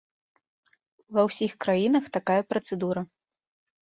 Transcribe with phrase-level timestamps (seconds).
[1.17, 3.01] Ва ўсіх краінах такая працэдура.